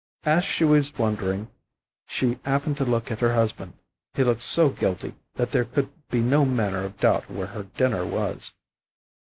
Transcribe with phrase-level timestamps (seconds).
[0.25, 1.47] As she was wondering,
[2.07, 3.73] she happened to look at her husband;
[4.15, 8.03] he looked so guilty that there could be no manner of doubt where her dinner
[8.03, 8.51] was.